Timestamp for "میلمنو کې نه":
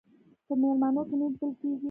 0.61-1.27